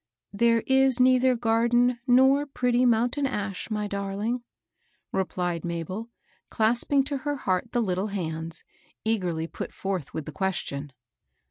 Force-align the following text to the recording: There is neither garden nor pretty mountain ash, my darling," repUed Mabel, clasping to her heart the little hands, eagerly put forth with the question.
There 0.33 0.63
is 0.65 0.99
neither 0.99 1.35
garden 1.35 1.99
nor 2.07 2.47
pretty 2.47 2.87
mountain 2.87 3.27
ash, 3.27 3.69
my 3.69 3.85
darling," 3.87 4.41
repUed 5.13 5.63
Mabel, 5.63 6.09
clasping 6.49 7.03
to 7.03 7.17
her 7.17 7.35
heart 7.35 7.71
the 7.71 7.81
little 7.83 8.07
hands, 8.07 8.63
eagerly 9.05 9.45
put 9.45 9.71
forth 9.71 10.11
with 10.11 10.25
the 10.25 10.31
question. 10.31 10.91